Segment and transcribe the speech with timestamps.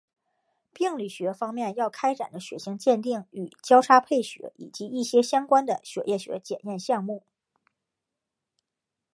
[0.73, 7.21] 病理学方面要开展的血型鉴定与交叉配血以及一些相关的血液学检验项目。